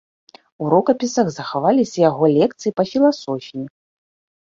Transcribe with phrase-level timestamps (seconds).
[0.63, 3.63] У рукапісах захаваліся яго лекцыі па філасофіі.